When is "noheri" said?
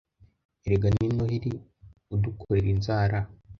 1.17-1.51